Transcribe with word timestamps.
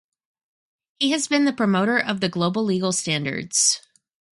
He 0.97 1.11
has 1.11 1.27
been 1.27 1.45
the 1.45 1.53
promoter 1.53 1.95
of 1.99 2.21
the 2.21 2.27
Global 2.27 2.63
Legal 2.63 2.91
Standards. 2.91 3.81